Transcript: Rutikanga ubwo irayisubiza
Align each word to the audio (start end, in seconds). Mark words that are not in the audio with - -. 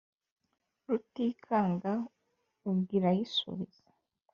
Rutikanga 0.87 1.91
ubwo 2.69 2.91
irayisubiza 2.97 3.85